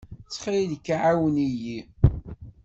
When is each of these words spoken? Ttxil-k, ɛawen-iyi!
Ttxil-k, 0.23 0.87
ɛawen-iyi! 1.07 1.79